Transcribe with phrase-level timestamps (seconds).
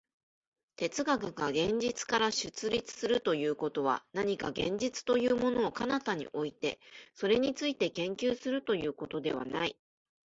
[0.77, 6.79] 哲学が現実から出立するということは、何か現実というものを彼方に置いて、
[7.13, 9.77] それについて研究するということではない。